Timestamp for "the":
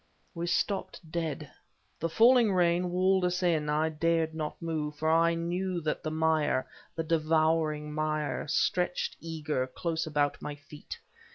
1.99-2.09, 6.01-6.09, 6.95-7.03